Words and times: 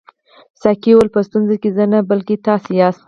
ساقي 0.61 0.91
وویل 0.93 1.09
په 1.15 1.21
ستونزه 1.27 1.55
کې 1.61 1.69
زه 1.77 1.83
نه 1.93 1.99
بلکې 2.09 2.35
تاسي 2.47 2.71
یاست. 2.81 2.99